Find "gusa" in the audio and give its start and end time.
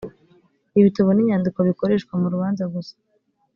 2.73-2.95